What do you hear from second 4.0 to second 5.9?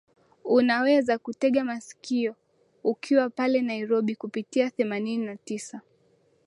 kupitia themanini na tisa